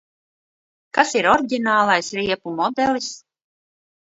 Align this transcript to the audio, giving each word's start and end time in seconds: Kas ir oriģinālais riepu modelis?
Kas 0.97 1.11
ir 1.19 1.29
oriģinālais 1.33 2.09
riepu 2.21 2.55
modelis? 2.63 3.13